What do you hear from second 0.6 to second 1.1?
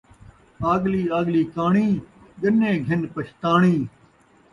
آڳلی